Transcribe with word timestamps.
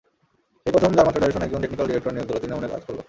সেই 0.63 0.73
প্রথম 0.75 0.91
German 0.97 1.13
federation 1.15 1.41
একজন 1.45 1.61
টেকনিক্যাল 1.63 1.87
ডিরেক্টর 1.89 2.13
নিয়োগ 2.13 2.27
দিল, 2.29 2.37
তৃণমূলে 2.41 2.67
কাজ 2.73 2.81
করল। 2.87 2.99